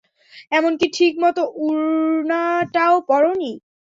এমনকি 0.51 0.87
ঠিক 0.97 1.13
মতো 1.23 1.41
উড়না 1.59 2.41
টাও 2.73 2.95
পর 3.09 3.23
নি। 3.35 3.51